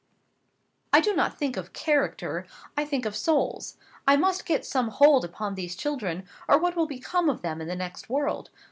[0.91, 3.77] "I do not think of character: I think of souls.
[4.07, 7.67] I must get some hold upon these children, or what will become of them in
[7.67, 8.49] the next world?